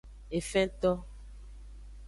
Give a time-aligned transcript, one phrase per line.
[0.39, 0.91] Efento.